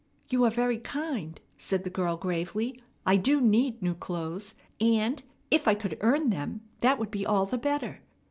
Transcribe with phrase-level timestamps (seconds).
[0.29, 2.81] "You are very kind," said the girl gravely.
[3.05, 7.45] "I do need new clothes; and, if I could earn them, that would be all
[7.45, 8.01] the better."